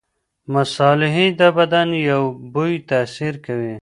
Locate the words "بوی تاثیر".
2.53-3.33